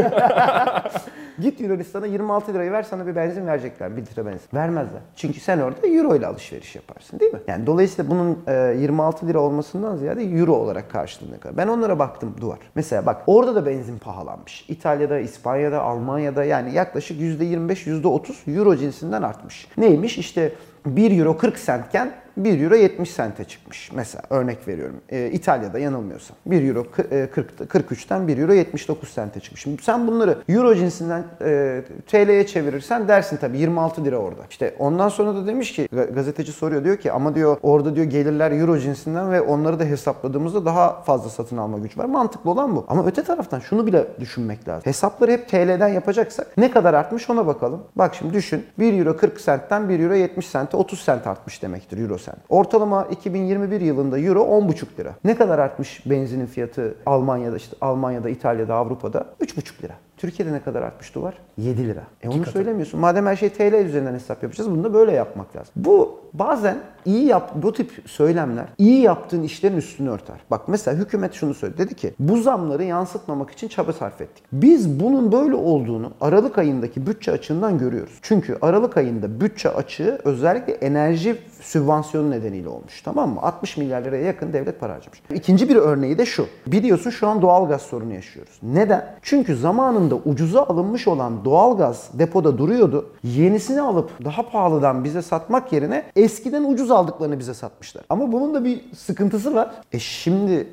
Git 1.42 1.62
Yunanistan'a 1.62 2.06
26 2.06 2.54
lirayı 2.54 2.72
ver 2.72 2.84
sana 2.84 3.08
bir 3.08 3.16
benzin 3.16 3.48
verecekler 3.48 3.98
1 3.98 4.02
litre 4.02 4.26
benzin. 4.26 4.48
Vermezler. 4.54 5.02
Çünkü 5.16 5.40
sen 5.40 5.60
orada 5.60 5.88
euro 5.88 6.16
ile 6.16 6.28
alışveriş 6.28 6.76
yaparsın 6.76 7.20
değil 7.20 7.34
mi? 7.34 7.40
Yani 7.48 7.66
dolayısıyla 7.66 8.12
bunun 8.12 8.40
e, 8.48 8.76
26 8.80 9.28
lira 9.28 9.40
olmasından 9.40 9.96
ziyade 9.96 10.24
euro 10.24 10.54
olarak 10.54 10.92
karşılığında 10.92 11.40
kadar. 11.40 11.58
Ben 11.58 11.68
onlara 11.68 12.00
baktım 12.00 12.36
duvar. 12.42 12.60
Mesela 12.76 13.06
bak 13.06 13.22
orada 13.28 13.56
da 13.56 13.66
benzin 13.66 13.98
pahalanmış. 13.98 14.66
İtalya'da, 14.70 15.20
İspanya'da, 15.20 15.82
Almanya'da 15.82 16.44
yani 16.44 16.74
yaklaşık 16.74 17.22
%25, 17.22 18.02
%30 18.02 18.58
euro 18.58 18.76
cinsinden 18.76 19.22
artmış. 19.22 19.68
Neymiş? 19.78 20.18
İşte 20.18 20.54
1 20.86 21.20
euro 21.20 21.38
40 21.38 21.66
centken 21.66 22.12
1 22.40 22.62
euro 22.62 22.76
70 22.76 23.10
sente 23.12 23.44
çıkmış. 23.44 23.92
Mesela 23.96 24.24
örnek 24.30 24.68
veriyorum. 24.68 24.96
Ee, 25.10 25.30
İtalya'da 25.34 25.80
yanılmıyorsam. 25.80 26.38
1 26.46 26.68
euro 26.70 26.80
kı- 26.98 27.24
e, 27.24 27.30
40, 27.30 27.52
43'ten 27.70 28.28
1 28.28 28.38
euro 28.38 28.54
79 28.54 29.10
sente 29.10 29.40
çıkmış. 29.40 29.62
Şimdi 29.62 29.84
sen 29.84 30.08
bunları 30.08 30.38
euro 30.50 30.76
cinsinden 30.76 31.24
e, 31.42 31.82
TL'ye 32.08 32.48
çevirirsen 32.48 33.08
dersin 33.08 33.38
tabii 33.38 33.58
26 33.58 34.06
lira 34.06 34.18
orada. 34.18 34.42
İşte 34.50 34.76
ondan 34.80 35.10
sonra 35.10 35.36
da 35.36 35.48
demiş 35.48 35.74
ki 35.74 35.88
ga- 35.94 36.14
gazeteci 36.14 36.52
soruyor 36.52 36.84
diyor 36.84 36.98
ki 36.98 37.12
ama 37.12 37.36
diyor 37.36 37.58
orada 37.64 37.96
diyor 37.96 38.06
gelirler 38.06 38.52
euro 38.52 38.78
cinsinden 38.78 39.32
ve 39.32 39.42
onları 39.42 39.80
da 39.80 39.84
hesapladığımızda 39.84 40.66
daha 40.66 41.02
fazla 41.02 41.30
satın 41.30 41.58
alma 41.58 41.78
gücü 41.78 42.00
var. 42.00 42.06
Mantıklı 42.06 42.52
olan 42.52 42.76
bu. 42.76 42.86
Ama 42.88 43.06
öte 43.06 43.24
taraftan 43.24 43.60
şunu 43.60 43.88
bile 43.88 44.08
düşünmek 44.20 44.68
lazım. 44.68 44.82
Hesapları 44.86 45.32
hep 45.32 45.50
TL'den 45.50 45.88
yapacaksak 45.88 46.58
ne 46.58 46.72
kadar 46.72 46.94
artmış 46.94 47.30
ona 47.30 47.48
bakalım. 47.48 47.84
Bak 47.96 48.16
şimdi 48.16 48.34
düşün. 48.34 48.66
1 48.80 49.00
euro 49.00 49.18
40 49.18 49.40
centten 49.46 49.90
1 49.90 50.00
euro 50.00 50.14
70 50.14 50.48
sente 50.48 50.78
30 50.78 51.00
sent 51.00 51.28
artmış 51.28 51.62
demektir 51.64 51.98
euro 51.98 52.18
sent. 52.18 52.29
Ortalama 52.50 53.08
2021 53.12 53.82
yılında 53.82 54.20
euro 54.20 54.40
10,5 54.40 55.00
lira. 55.00 55.16
Ne 55.24 55.36
kadar 55.36 55.60
artmış 55.60 56.04
benzinin 56.06 56.46
fiyatı 56.46 56.96
Almanya'da 57.06 57.58
işte 57.58 57.76
Almanya'da, 57.82 58.30
İtalya'da, 58.30 58.76
Avrupa'da? 58.76 59.26
3,5 59.42 59.84
lira. 59.84 59.94
Türkiye'de 60.18 60.54
ne 60.54 60.62
kadar 60.62 60.82
artmış 60.82 61.16
dolar? 61.16 61.34
7 61.58 61.88
lira. 61.88 62.04
E 62.24 62.30
onu 62.30 62.46
söylemiyorsun. 62.46 63.00
Madem 63.00 63.26
her 63.26 63.36
şey 63.36 63.50
TL 63.50 63.74
üzerinden 63.74 64.14
hesap 64.14 64.44
yapacağız 64.44 64.72
bunu 64.72 64.84
da 64.84 64.94
böyle 64.94 65.12
yapmak 65.12 65.56
lazım. 65.56 65.74
Bu 65.76 66.20
bazen 66.34 66.78
iyi 67.06 67.26
yap 67.26 67.52
bu 67.56 67.74
tip 67.74 67.92
söylemler 68.06 68.66
iyi 68.78 69.02
yaptığın 69.02 69.44
işlerin 69.44 69.78
üstünü 69.78 70.10
örter. 70.10 70.36
Bak 70.52 70.68
mesela 70.68 70.98
hükümet 70.98 71.34
şunu 71.34 71.54
söyledi. 71.54 71.78
Dedi 71.78 71.96
ki 71.96 72.14
bu 72.20 72.38
zamları 72.42 72.84
yansıtmamak 72.84 73.52
için 73.52 73.68
çaba 73.68 73.94
sarf 73.94 74.22
ettik. 74.22 74.44
Biz 74.52 75.00
bunun 75.00 75.32
böyle 75.32 75.56
olduğunu 75.56 76.12
Aralık 76.22 76.58
ayındaki 76.58 77.08
bütçe 77.08 77.32
açığından 77.32 77.78
görüyoruz. 77.78 78.20
Çünkü 78.22 78.58
Aralık 78.62 78.98
ayında 78.98 79.42
bütçe 79.42 79.70
açığı 79.70 80.20
özellikle 80.24 80.74
enerji 80.74 81.38
sübvansiyonu 81.62 82.32
nedeniyle 82.32 82.70
olmuş. 82.70 83.02
Tamam 83.02 83.30
mı? 83.30 83.42
60 83.42 83.78
milyar 83.78 84.02
liraya 84.02 84.24
yakın 84.24 84.54
devlet 84.54 84.80
para 84.80 84.94
harcamış. 84.94 85.22
İkinci 85.34 85.70
bir 85.70 85.76
örneği 85.76 86.18
de 86.18 86.26
şu. 86.26 86.46
Biliyorsun 86.68 87.10
şu 87.10 87.28
an 87.28 87.42
doğalgaz 87.42 87.82
sorunu 87.82 88.14
yaşıyoruz. 88.14 88.60
Neden? 88.64 89.16
Çünkü 89.22 89.56
zamanında 89.56 90.16
ucuza 90.16 90.64
alınmış 90.64 91.08
olan 91.08 91.46
doğalgaz 91.46 92.10
depoda 92.14 92.58
duruyordu. 92.58 93.10
Yenisini 93.24 93.82
alıp 93.82 94.26
daha 94.26 94.50
pahalıdan 94.50 95.04
bize 95.04 95.22
satmak 95.22 95.74
yerine 95.74 96.04
eskiden 96.16 96.64
ucuz 96.64 96.89
aldıklarını 96.92 97.40
bize 97.40 97.54
satmışlar. 97.54 98.04
Ama 98.10 98.32
bunun 98.32 98.54
da 98.54 98.64
bir 98.64 98.82
sıkıntısı 98.96 99.56
var. 99.56 99.72
E 99.92 100.00
şimdi 100.00 100.68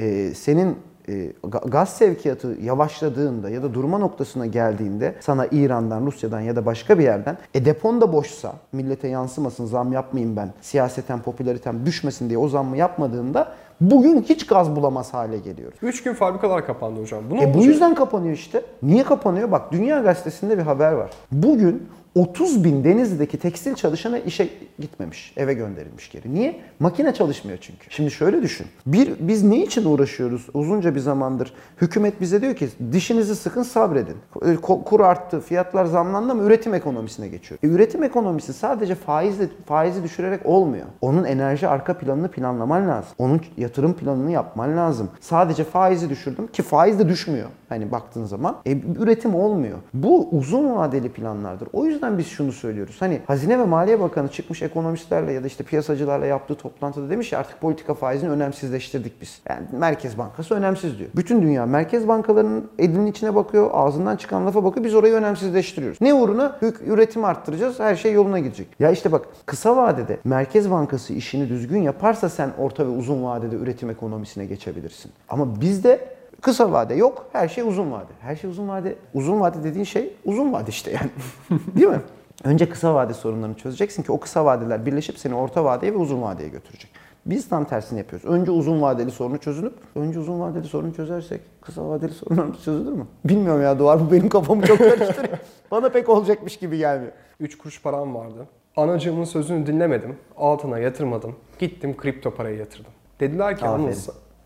e, 0.00 0.34
senin 0.34 0.78
e, 1.08 1.12
ga- 1.44 1.70
gaz 1.70 1.88
sevkiyatı 1.88 2.56
yavaşladığında 2.62 3.50
ya 3.50 3.62
da 3.62 3.74
durma 3.74 3.98
noktasına 3.98 4.46
geldiğinde 4.46 5.14
sana 5.20 5.46
İran'dan, 5.46 6.06
Rusya'dan 6.06 6.40
ya 6.40 6.56
da 6.56 6.66
başka 6.66 6.98
bir 6.98 7.04
yerden 7.04 7.38
e 7.54 7.64
depon 7.64 8.00
da 8.00 8.12
boşsa 8.12 8.52
millete 8.72 9.08
yansımasın 9.08 9.66
zam 9.66 9.92
yapmayayım 9.92 10.36
ben 10.36 10.52
siyaseten 10.60 11.22
popülaritem 11.22 11.86
düşmesin 11.86 12.28
diye 12.28 12.38
o 12.38 12.48
zammı 12.48 12.76
yapmadığında 12.76 13.48
bugün 13.80 14.22
hiç 14.22 14.46
gaz 14.46 14.76
bulamaz 14.76 15.14
hale 15.14 15.38
geliyoruz. 15.38 15.78
3 15.82 16.02
gün 16.02 16.14
fabrikalar 16.14 16.66
kapandı 16.66 17.00
hocam. 17.00 17.22
Bu 17.30 17.34
ne 17.36 17.42
E 17.42 17.54
bu 17.54 17.64
yüzden 17.64 17.94
kapanıyor 17.94 18.34
işte. 18.34 18.62
Niye 18.82 19.04
kapanıyor? 19.04 19.50
Bak 19.50 19.72
Dünya 19.72 20.00
Gazetesi'nde 20.00 20.58
bir 20.58 20.62
haber 20.62 20.92
var. 20.92 21.10
Bugün 21.32 21.88
30 22.14 22.64
bin 22.64 22.84
Denizli'deki 22.84 23.38
tekstil 23.38 23.74
çalışanı 23.74 24.18
işe 24.18 24.48
gitmemiş. 24.78 25.32
Eve 25.36 25.54
gönderilmiş 25.54 26.10
geri. 26.10 26.34
Niye? 26.34 26.60
Makine 26.80 27.14
çalışmıyor 27.14 27.58
çünkü. 27.60 27.86
Şimdi 27.90 28.10
şöyle 28.10 28.42
düşün. 28.42 28.66
Bir, 28.86 29.12
biz 29.20 29.42
ne 29.42 29.62
için 29.62 29.84
uğraşıyoruz? 29.84 30.46
Uzunca 30.54 30.94
bir 30.94 31.00
zamandır 31.00 31.54
hükümet 31.80 32.20
bize 32.20 32.42
diyor 32.42 32.56
ki 32.56 32.68
dişinizi 32.92 33.36
sıkın 33.36 33.62
sabredin. 33.62 34.16
Kur 34.62 35.00
arttı, 35.00 35.40
fiyatlar 35.40 35.84
zamlandı 35.84 36.32
ama 36.32 36.42
üretim 36.42 36.74
ekonomisine 36.74 37.28
geçiyor. 37.28 37.58
E, 37.62 37.66
üretim 37.66 38.02
ekonomisi 38.02 38.52
sadece 38.52 38.94
faizle, 38.94 39.48
faizi 39.66 40.02
düşürerek 40.02 40.46
olmuyor. 40.46 40.86
Onun 41.00 41.24
enerji 41.24 41.68
arka 41.68 41.98
planını 41.98 42.28
planlaman 42.28 42.88
lazım. 42.88 43.12
Onun 43.18 43.40
yatırım 43.56 43.92
planını 43.92 44.30
yapman 44.30 44.76
lazım. 44.76 45.10
Sadece 45.20 45.64
faizi 45.64 46.10
düşürdüm 46.10 46.46
ki 46.46 46.62
faiz 46.62 46.98
de 46.98 47.08
düşmüyor. 47.08 47.48
Hani 47.68 47.92
baktığın 47.92 48.24
zaman 48.24 48.56
e, 48.66 48.78
üretim 48.98 49.34
olmuyor. 49.34 49.78
Bu 49.94 50.28
uzun 50.32 50.76
vadeli 50.76 51.08
planlardır. 51.08 51.68
O 51.72 51.84
yüzden 51.84 52.03
biz 52.18 52.26
şunu 52.26 52.52
söylüyoruz. 52.52 52.96
Hani 53.00 53.20
Hazine 53.26 53.58
ve 53.58 53.64
Maliye 53.64 54.00
Bakanı 54.00 54.28
çıkmış 54.28 54.62
ekonomistlerle 54.62 55.32
ya 55.32 55.42
da 55.42 55.46
işte 55.46 55.64
piyasacılarla 55.64 56.26
yaptığı 56.26 56.54
toplantıda 56.54 57.10
demiş 57.10 57.32
ya 57.32 57.38
artık 57.38 57.60
politika 57.60 57.94
faizini 57.94 58.30
önemsizleştirdik 58.30 59.20
biz. 59.20 59.40
Yani 59.48 59.66
Merkez 59.72 60.18
Bankası 60.18 60.54
önemsiz 60.54 60.98
diyor. 60.98 61.10
Bütün 61.16 61.42
dünya 61.42 61.66
merkez 61.66 62.08
bankalarının 62.08 62.70
elinin 62.78 63.06
içine 63.06 63.34
bakıyor, 63.34 63.70
ağzından 63.72 64.16
çıkan 64.16 64.46
lafa 64.46 64.64
bakıyor. 64.64 64.84
Biz 64.84 64.94
orayı 64.94 65.14
önemsizleştiriyoruz. 65.14 66.00
Ne 66.00 66.14
uğruna? 66.14 66.58
Üretimi 66.86 67.26
arttıracağız. 67.26 67.80
Her 67.80 67.96
şey 67.96 68.12
yoluna 68.12 68.38
gidecek. 68.38 68.68
Ya 68.80 68.90
işte 68.90 69.12
bak 69.12 69.26
kısa 69.46 69.76
vadede 69.76 70.18
Merkez 70.24 70.70
Bankası 70.70 71.12
işini 71.12 71.48
düzgün 71.48 71.82
yaparsa 71.82 72.28
sen 72.28 72.50
orta 72.58 72.86
ve 72.86 72.90
uzun 72.90 73.24
vadede 73.24 73.56
üretim 73.56 73.90
ekonomisine 73.90 74.46
geçebilirsin. 74.46 75.12
Ama 75.28 75.60
bizde 75.60 76.13
Kısa 76.44 76.72
vade 76.72 76.94
yok, 76.94 77.26
her 77.32 77.48
şey 77.48 77.64
uzun 77.64 77.92
vade. 77.92 78.12
Her 78.20 78.36
şey 78.36 78.50
uzun 78.50 78.68
vade. 78.68 78.94
Uzun 79.14 79.40
vade 79.40 79.64
dediğin 79.64 79.84
şey 79.84 80.12
uzun 80.24 80.52
vade 80.52 80.70
işte 80.70 80.90
yani. 80.90 81.10
Değil 81.76 81.86
mi? 81.86 82.00
Önce 82.44 82.68
kısa 82.68 82.94
vade 82.94 83.14
sorunlarını 83.14 83.54
çözeceksin 83.54 84.02
ki 84.02 84.12
o 84.12 84.20
kısa 84.20 84.44
vadeler 84.44 84.86
birleşip 84.86 85.18
seni 85.18 85.34
orta 85.34 85.64
vadeye 85.64 85.92
ve 85.92 85.96
uzun 85.96 86.22
vadeye 86.22 86.48
götürecek. 86.48 86.90
Biz 87.26 87.48
tam 87.48 87.64
tersini 87.64 87.98
yapıyoruz. 87.98 88.28
Önce 88.28 88.50
uzun 88.50 88.82
vadeli 88.82 89.10
sorunu 89.10 89.38
çözülüp, 89.38 89.72
önce 89.94 90.18
uzun 90.18 90.40
vadeli 90.40 90.64
sorunu 90.64 90.94
çözersek 90.94 91.40
kısa 91.60 91.88
vadeli 91.88 92.12
sorunlarımız 92.12 92.64
çözülür 92.64 92.92
mü? 92.92 93.06
Bilmiyorum 93.24 93.62
ya 93.62 93.78
Duvar 93.78 94.00
bu 94.00 94.12
benim 94.12 94.28
kafamı 94.28 94.62
çok 94.66 94.78
karıştırıyor. 94.78 95.38
Bana 95.70 95.88
pek 95.88 96.08
olacakmış 96.08 96.56
gibi 96.56 96.78
gelmiyor. 96.78 97.12
3 97.40 97.58
kuruş 97.58 97.82
param 97.82 98.14
vardı. 98.14 98.46
Anacığımın 98.76 99.24
sözünü 99.24 99.66
dinlemedim. 99.66 100.16
Altına 100.36 100.78
yatırmadım. 100.78 101.36
Gittim 101.58 101.96
kripto 101.96 102.30
parayı 102.30 102.58
yatırdım. 102.58 102.92
Dediler 103.20 103.56
ki 103.56 103.64
Aferin. 103.66 103.84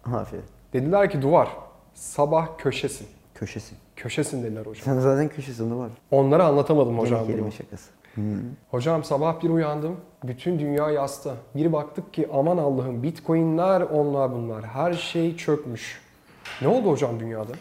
Anıl, 0.04 0.18
Aferin. 0.20 0.44
dediler 0.72 1.10
ki 1.10 1.22
Duvar 1.22 1.48
sabah 1.98 2.58
köşesin. 2.58 3.06
Köşesi. 3.34 3.74
Köşesin 3.96 4.42
dediler 4.42 4.66
hocam. 4.66 4.84
Sen 4.84 5.00
zaten 5.00 5.28
köşesinde 5.28 5.74
var. 5.74 5.90
Onlara 6.10 6.44
anlatamadım 6.44 6.98
hocam 6.98 7.20
bunu. 7.20 7.26
kelime 7.26 7.50
şakası. 7.50 7.90
Hocam 8.70 9.04
sabah 9.04 9.42
bir 9.42 9.48
uyandım. 9.48 9.96
Bütün 10.24 10.58
dünya 10.58 10.90
yasta. 10.90 11.34
Bir 11.54 11.72
baktık 11.72 12.14
ki 12.14 12.28
aman 12.32 12.58
Allah'ım 12.58 13.02
bitcoinler 13.02 13.80
onlar 13.80 14.32
bunlar. 14.32 14.64
Her 14.64 14.92
şey 14.92 15.36
çökmüş. 15.36 16.00
Ne 16.62 16.68
oldu 16.68 16.90
hocam 16.90 17.20
dünyada? 17.20 17.52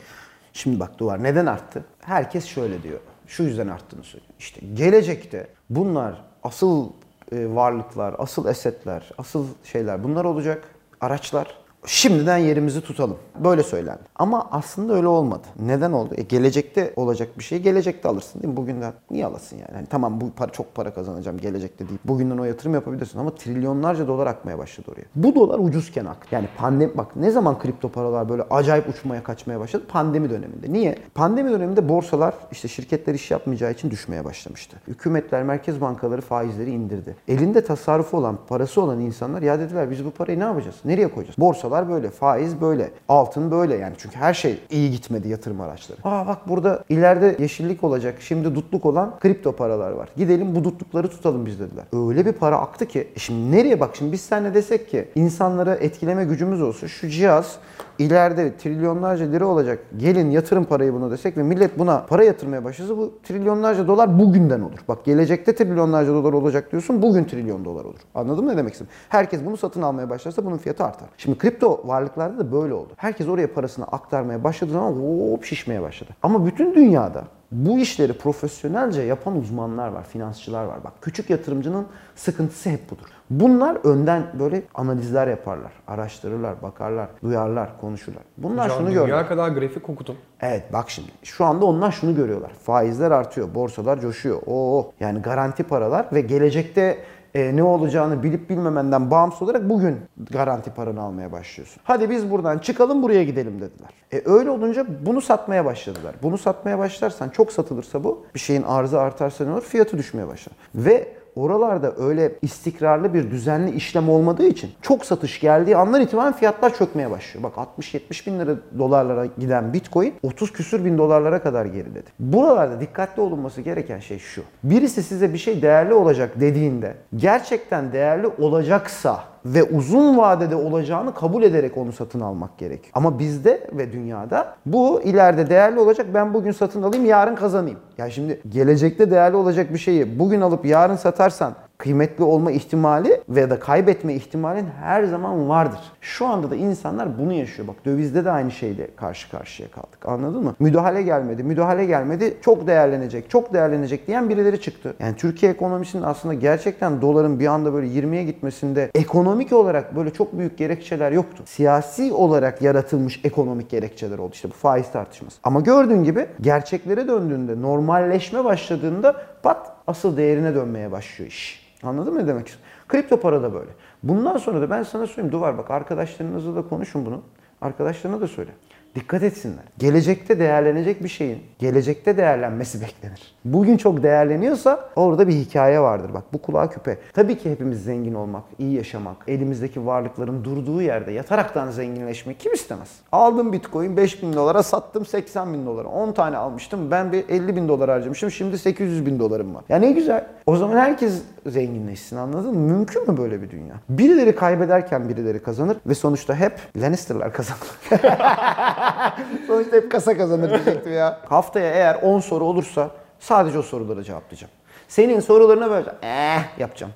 Şimdi 0.53 0.79
bak 0.79 0.99
Duvar 0.99 1.23
neden 1.23 1.45
arttı? 1.45 1.85
Herkes 1.99 2.45
şöyle 2.45 2.83
diyor. 2.83 2.99
Şu 3.27 3.43
yüzden 3.43 3.67
arttığını 3.67 4.03
söylüyor. 4.03 4.33
İşte 4.39 4.61
gelecekte 4.73 5.47
bunlar 5.69 6.23
asıl 6.43 6.89
e, 7.31 7.55
varlıklar, 7.55 8.15
asıl 8.17 8.47
esetler, 8.47 9.11
asıl 9.17 9.47
şeyler 9.63 10.03
bunlar 10.03 10.25
olacak. 10.25 10.63
Araçlar. 11.01 11.57
Şimdiden 11.85 12.37
yerimizi 12.37 12.81
tutalım. 12.81 13.17
Böyle 13.43 13.63
söylendi. 13.63 13.99
Ama 14.15 14.47
aslında 14.51 14.93
öyle 14.93 15.07
olmadı. 15.07 15.47
Neden 15.59 15.91
oldu? 15.91 16.13
E, 16.17 16.21
gelecekte 16.21 16.93
olacak 16.95 17.29
bir 17.37 17.43
şey 17.43 17.59
gelecekte 17.59 18.09
alırsın 18.09 18.41
değil 18.41 18.53
mi? 18.53 18.57
Bugünden 18.57 18.93
niye 19.11 19.25
alasın 19.25 19.57
yani? 19.57 19.71
Hani 19.73 19.85
tamam 19.85 20.21
bu 20.21 20.31
para 20.31 20.51
çok 20.51 20.75
para 20.75 20.93
kazanacağım 20.93 21.37
gelecekte 21.37 21.89
deyip 21.89 22.03
bugünden 22.05 22.37
o 22.37 22.43
yatırım 22.43 22.73
yapabilirsin 22.73 23.19
ama 23.19 23.35
trilyonlarca 23.35 24.07
dolar 24.07 24.27
akmaya 24.27 24.57
başladı 24.57 24.91
oraya. 24.91 25.05
Bu 25.15 25.35
dolar 25.35 25.59
ucuzken 25.59 26.05
ak. 26.05 26.17
Yani 26.31 26.47
pandemi 26.57 26.97
bak 26.97 27.15
ne 27.15 27.31
zaman 27.31 27.59
kripto 27.59 27.89
paralar 27.89 28.29
böyle 28.29 28.43
acayip 28.49 28.89
uçmaya 28.89 29.23
kaçmaya 29.23 29.59
başladı? 29.59 29.83
Pandemi 29.87 30.29
döneminde. 30.29 30.73
Niye? 30.73 30.97
Pandemi 31.15 31.51
döneminde 31.51 31.89
borsalar 31.89 32.33
işte 32.51 32.67
şirketler 32.67 33.13
iş 33.13 33.31
yapmayacağı 33.31 33.71
için 33.71 33.91
düşmeye 33.91 34.25
başlamıştı. 34.25 34.77
Hükümetler, 34.87 35.43
merkez 35.43 35.81
bankaları 35.81 36.21
faizleri 36.21 36.71
indirdi. 36.71 37.15
Elinde 37.27 37.63
tasarrufu 37.63 38.17
olan, 38.17 38.37
parası 38.49 38.81
olan 38.81 38.99
insanlar 38.99 39.41
ya 39.41 39.59
dediler 39.59 39.91
biz 39.91 40.05
bu 40.05 40.11
parayı 40.11 40.39
ne 40.39 40.43
yapacağız? 40.43 40.75
Nereye 40.85 41.07
koyacağız? 41.07 41.35
Borsalar 41.67 41.89
böyle, 41.89 42.09
faiz 42.09 42.61
böyle, 42.61 42.91
altın 43.09 43.51
böyle 43.51 43.75
yani. 43.75 43.93
Çünkü 43.97 44.15
her 44.15 44.33
şey 44.33 44.59
iyi 44.69 44.91
gitmedi 44.91 45.29
yatırım 45.29 45.61
araçları. 45.61 45.99
Aa 46.03 46.27
bak 46.27 46.49
burada 46.49 46.83
ileride 46.89 47.35
yeşillik 47.39 47.83
olacak, 47.83 48.15
şimdi 48.19 48.55
dutluk 48.55 48.85
olan 48.85 49.19
kripto 49.19 49.51
paralar 49.51 49.91
var. 49.91 50.09
Gidelim 50.17 50.55
bu 50.55 50.63
dutlukları 50.63 51.07
tutalım 51.07 51.45
biz 51.45 51.59
dediler. 51.59 51.85
Öyle 51.93 52.25
bir 52.25 52.31
para 52.31 52.57
aktı 52.57 52.85
ki 52.85 53.07
e 53.15 53.19
şimdi 53.19 53.57
nereye 53.57 53.79
bak 53.79 53.95
şimdi 53.95 54.11
biz 54.11 54.21
seninle 54.21 54.53
desek 54.53 54.89
ki 54.89 55.07
insanları 55.15 55.77
etkileme 55.81 56.25
gücümüz 56.25 56.61
olsun 56.61 56.87
şu 56.87 57.09
cihaz 57.09 57.59
ileride 57.99 58.57
trilyonlarca 58.57 59.25
lira 59.25 59.45
olacak. 59.45 59.79
Gelin 59.97 60.31
yatırım 60.31 60.65
parayı 60.65 60.93
buna 60.93 61.11
desek 61.11 61.37
ve 61.37 61.43
millet 61.43 61.79
buna 61.79 62.05
para 62.05 62.23
yatırmaya 62.23 62.63
başlasa 62.63 62.97
bu 62.97 63.13
trilyonlarca 63.23 63.87
dolar 63.87 64.19
bugünden 64.19 64.61
olur. 64.61 64.79
Bak 64.87 65.05
gelecekte 65.05 65.55
trilyonlarca 65.55 66.13
dolar 66.13 66.33
olacak 66.33 66.71
diyorsun 66.71 67.01
bugün 67.01 67.23
trilyon 67.23 67.65
dolar 67.65 67.85
olur. 67.85 67.99
Anladın 68.15 68.45
mı 68.45 68.51
ne 68.51 68.57
demek 68.57 68.73
istedim? 68.73 68.91
Herkes 69.09 69.45
bunu 69.45 69.57
satın 69.57 69.81
almaya 69.81 70.09
başlarsa 70.09 70.45
bunun 70.45 70.57
fiyatı 70.57 70.83
artar. 70.83 71.09
Şimdi 71.17 71.37
kripto 71.37 71.56
varlıklarda 71.65 72.39
da 72.39 72.51
böyle 72.51 72.73
oldu. 72.73 72.93
Herkes 72.97 73.27
oraya 73.27 73.53
parasını 73.53 73.85
aktarmaya 73.85 74.43
başladığı 74.43 74.71
zaman 74.71 74.91
hop 74.93 75.45
şişmeye 75.45 75.81
başladı. 75.81 76.09
Ama 76.23 76.45
bütün 76.45 76.75
dünyada 76.75 77.23
bu 77.51 77.79
işleri 77.79 78.13
profesyonelce 78.13 79.01
yapan 79.01 79.37
uzmanlar 79.37 79.87
var, 79.87 80.03
finansçılar 80.03 80.63
var. 80.65 80.83
Bak 80.83 80.93
küçük 81.01 81.29
yatırımcının 81.29 81.85
sıkıntısı 82.15 82.69
hep 82.69 82.89
budur. 82.89 83.05
Bunlar 83.29 83.77
önden 83.83 84.23
böyle 84.39 84.63
analizler 84.75 85.27
yaparlar, 85.27 85.71
araştırırlar, 85.87 86.61
bakarlar, 86.61 87.07
duyarlar, 87.23 87.69
konuşurlar. 87.81 88.23
Bunlar 88.37 88.65
Hocam 88.65 88.77
şunu 88.79 88.89
dünya 88.89 89.01
görürler. 89.05 89.27
kadar 89.27 89.49
grafik 89.49 89.89
okudum. 89.89 90.15
Evet 90.41 90.63
bak 90.73 90.89
şimdi 90.89 91.09
şu 91.23 91.45
anda 91.45 91.65
onlar 91.65 91.91
şunu 91.91 92.15
görüyorlar. 92.15 92.51
Faizler 92.53 93.11
artıyor, 93.11 93.55
borsalar 93.55 93.99
coşuyor. 94.01 94.41
Oo 94.47 94.91
yani 94.99 95.21
garanti 95.21 95.63
paralar 95.63 96.07
ve 96.13 96.21
gelecekte 96.21 96.97
e, 97.35 97.55
ne 97.55 97.63
olacağını 97.63 98.23
bilip 98.23 98.49
bilmemenden 98.49 99.11
bağımsız 99.11 99.41
olarak 99.41 99.69
bugün 99.69 99.97
garanti 100.31 100.71
paranı 100.71 101.01
almaya 101.01 101.31
başlıyorsun. 101.31 101.81
Hadi 101.83 102.09
biz 102.09 102.31
buradan 102.31 102.57
çıkalım 102.57 103.03
buraya 103.03 103.23
gidelim 103.23 103.61
dediler. 103.61 103.89
E 104.13 104.21
öyle 104.25 104.49
olunca 104.49 104.85
bunu 105.05 105.21
satmaya 105.21 105.65
başladılar. 105.65 106.15
Bunu 106.23 106.37
satmaya 106.37 106.79
başlarsan 106.79 107.29
çok 107.29 107.51
satılırsa 107.51 108.03
bu 108.03 108.25
bir 108.35 108.39
şeyin 108.39 108.63
arzı 108.63 108.99
artarsa 108.99 109.45
ne 109.45 109.51
olur? 109.51 109.61
Fiyatı 109.61 109.97
düşmeye 109.97 110.27
başlar. 110.27 110.55
Ve 110.75 111.16
oralarda 111.37 111.93
öyle 111.97 112.31
istikrarlı 112.41 113.13
bir 113.13 113.31
düzenli 113.31 113.71
işlem 113.71 114.09
olmadığı 114.09 114.47
için 114.47 114.71
çok 114.81 115.05
satış 115.05 115.39
geldiği 115.39 115.77
anlar 115.77 116.01
itibaren 116.01 116.33
fiyatlar 116.33 116.75
çökmeye 116.75 117.11
başlıyor. 117.11 117.43
Bak 117.43 117.67
60-70 117.79 118.27
bin 118.27 118.39
lira 118.39 118.55
dolarlara 118.77 119.25
giden 119.25 119.73
bitcoin 119.73 120.13
30 120.23 120.53
küsür 120.53 120.85
bin 120.85 120.97
dolarlara 120.97 121.43
kadar 121.43 121.65
geriledi. 121.65 122.09
Buralarda 122.19 122.81
dikkatli 122.81 123.21
olunması 123.21 123.61
gereken 123.61 123.99
şey 123.99 124.19
şu. 124.19 124.43
Birisi 124.63 125.03
size 125.03 125.33
bir 125.33 125.37
şey 125.37 125.61
değerli 125.61 125.93
olacak 125.93 126.31
dediğinde 126.39 126.93
gerçekten 127.15 127.93
değerli 127.93 128.27
olacaksa 128.27 129.23
ve 129.45 129.63
uzun 129.63 130.17
vadede 130.17 130.55
olacağını 130.55 131.13
kabul 131.13 131.43
ederek 131.43 131.77
onu 131.77 131.91
satın 131.91 132.19
almak 132.19 132.57
gerekiyor. 132.57 132.91
Ama 132.93 133.19
bizde 133.19 133.67
ve 133.71 133.91
dünyada 133.91 134.55
bu 134.65 135.01
ileride 135.01 135.49
değerli 135.49 135.79
olacak 135.79 136.07
ben 136.13 136.33
bugün 136.33 136.51
satın 136.51 136.83
alayım 136.83 137.05
yarın 137.05 137.35
kazanayım. 137.35 137.79
Ya 137.97 138.09
şimdi 138.09 138.41
gelecekte 138.49 139.11
değerli 139.11 139.35
olacak 139.35 139.73
bir 139.73 139.77
şeyi 139.77 140.19
bugün 140.19 140.41
alıp 140.41 140.65
yarın 140.65 140.95
satarsan 140.95 141.53
kıymetli 141.77 142.23
olma 142.23 142.51
ihtimali 142.51 143.21
veya 143.29 143.49
da 143.49 143.59
kaybetme 143.59 144.13
ihtimalin 144.13 144.65
her 144.81 145.03
zaman 145.03 145.49
vardır. 145.49 145.79
Şu 146.01 146.27
anda 146.27 146.51
da 146.51 146.55
insanlar 146.55 147.19
bunu 147.19 147.33
yaşıyor. 147.33 147.67
Bak 147.67 147.75
dövizde 147.85 148.25
de 148.25 148.31
aynı 148.31 148.51
şeyle 148.51 148.87
karşı 148.95 149.31
karşıya 149.31 149.71
kaldık. 149.71 149.99
Anladın 150.05 150.43
mı? 150.43 150.55
Müdahale 150.59 151.01
gelmedi, 151.01 151.43
müdahale 151.43 151.85
gelmedi. 151.85 152.37
Çok 152.41 152.67
değerlenecek, 152.67 153.29
çok 153.29 153.53
değerlenecek 153.53 154.07
diyen 154.07 154.29
birileri 154.29 154.61
çıktı. 154.61 154.93
Yani 154.99 155.15
Türkiye 155.15 155.51
ekonomisinin 155.51 156.03
aslında 156.03 156.33
gerçekten 156.33 157.01
doların 157.01 157.39
bir 157.39 157.47
anda 157.47 157.73
böyle 157.73 157.87
20'ye 157.87 158.23
gitmesinde 158.23 158.91
ekonomik 158.95 159.53
olarak 159.53 159.95
böyle 159.95 160.13
çok 160.13 160.37
büyük 160.37 160.57
gerekçeler 160.57 161.11
yoktu. 161.11 161.43
Siyasi 161.45 162.13
olarak 162.13 162.61
yaratılmış 162.61 163.21
ekonomik 163.23 163.69
gerekçeler 163.69 164.17
oldu. 164.17 164.31
İşte 164.33 164.49
bu 164.49 164.53
faiz 164.53 164.91
tartışması. 164.91 165.37
Ama 165.43 165.59
gördüğün 165.59 166.03
gibi 166.03 166.25
gerçeklere 166.41 167.07
döndüğünde, 167.07 167.61
normalleşme 167.61 168.43
başladığında 168.43 169.15
pat 169.43 169.71
asıl 169.87 170.17
değerine 170.17 170.55
dönmeye 170.55 170.91
başlıyor 170.91 171.31
iş. 171.31 171.66
Anladın 171.83 172.13
mı 172.13 172.19
ne 172.19 172.27
demek 172.27 172.47
istiyorum? 172.47 172.71
Kripto 172.87 173.19
para 173.19 173.43
da 173.43 173.53
böyle. 173.53 173.71
Bundan 174.03 174.37
sonra 174.37 174.61
da 174.61 174.69
ben 174.69 174.83
sana 174.83 175.07
söyleyeyim 175.07 175.31
Duvar 175.31 175.57
bak 175.57 175.71
arkadaşlarınızla 175.71 176.55
da 176.55 176.69
konuşun 176.69 177.05
bunu. 177.05 177.21
Arkadaşlarına 177.61 178.21
da 178.21 178.27
söyle. 178.27 178.51
Dikkat 178.95 179.23
etsinler. 179.23 179.63
Gelecekte 179.77 180.39
değerlenecek 180.39 181.03
bir 181.03 181.09
şeyin 181.09 181.39
gelecekte 181.59 182.17
değerlenmesi 182.17 182.81
beklenir. 182.81 183.35
Bugün 183.45 183.77
çok 183.77 184.03
değerleniyorsa 184.03 184.89
orada 184.95 185.27
bir 185.27 185.33
hikaye 185.33 185.79
vardır. 185.79 186.13
Bak 186.13 186.23
bu 186.33 186.37
kulağa 186.41 186.69
küpe. 186.69 186.97
Tabii 187.13 187.37
ki 187.37 187.51
hepimiz 187.51 187.83
zengin 187.83 188.13
olmak, 188.13 188.43
iyi 188.59 188.73
yaşamak, 188.73 189.17
elimizdeki 189.27 189.85
varlıkların 189.85 190.43
durduğu 190.43 190.81
yerde 190.81 191.11
yataraktan 191.11 191.71
zenginleşmek 191.71 192.39
kim 192.39 192.53
istemez? 192.53 192.89
Aldım 193.11 193.53
bitcoin 193.53 193.97
5 193.97 194.23
bin 194.23 194.33
dolara 194.33 194.63
sattım 194.63 195.05
80 195.05 195.53
bin 195.53 195.65
dolara. 195.65 195.87
10 195.87 196.11
tane 196.11 196.37
almıştım 196.37 196.91
ben 196.91 197.11
bir 197.11 197.29
50 197.29 197.55
bin 197.55 197.67
dolar 197.67 197.89
harcamışım 197.89 198.31
şimdi 198.31 198.57
800 198.57 199.05
bin 199.05 199.19
dolarım 199.19 199.55
var. 199.55 199.63
Ya 199.69 199.77
ne 199.77 199.91
güzel. 199.91 200.27
O 200.45 200.55
zaman 200.55 200.77
herkes 200.77 201.21
zenginleşsin 201.45 202.17
anladın 202.17 202.53
mı? 202.57 202.71
Mümkün 202.73 203.11
mü 203.11 203.17
böyle 203.17 203.41
bir 203.41 203.49
dünya? 203.49 203.75
Birileri 203.89 204.35
kaybederken 204.35 205.09
birileri 205.09 205.39
kazanır 205.39 205.77
ve 205.85 205.95
sonuçta 205.95 206.35
hep 206.35 206.53
Lannister'lar 206.77 207.33
kazanır. 207.33 207.59
Sonuçta 209.47 209.75
hep 209.77 209.91
kasa 209.91 210.17
kazanır 210.17 210.49
diyecektim 210.49 210.93
ya. 210.93 211.19
Haftaya 211.29 211.71
eğer 211.73 211.95
10 212.01 212.19
soru 212.19 212.45
olursa 212.45 212.89
sadece 213.19 213.57
o 213.59 213.61
sorulara 213.61 214.03
cevaplayacağım. 214.03 214.51
Senin 214.87 215.19
sorularına 215.19 215.69
böyle 215.69 215.89
eh 216.01 216.59
yapacağım. 216.59 216.93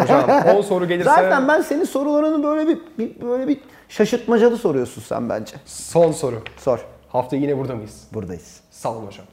Hocam 0.00 0.30
10 0.56 0.60
soru 0.62 0.88
gelirse 0.88 1.10
Zaten 1.10 1.48
ben 1.48 1.60
senin 1.60 1.84
sorularını 1.84 2.44
böyle 2.44 2.68
bir, 2.68 2.78
bir 2.98 3.20
böyle 3.20 3.48
bir 3.48 3.60
şaşırtmacalı 3.88 4.56
soruyorsun 4.56 5.02
sen 5.02 5.28
bence. 5.28 5.56
son 5.66 6.12
soru. 6.12 6.42
Sor. 6.58 6.78
Hafta 7.08 7.36
yine 7.36 7.58
burada 7.58 7.74
mıyız? 7.74 8.04
Buradayız. 8.14 8.60
Sağ 8.70 8.92
olun 8.92 9.06
hocam. 9.06 9.26